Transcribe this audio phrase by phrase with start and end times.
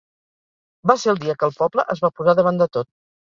[0.91, 2.91] Va ser el dia que el poble es va posar davant de tot.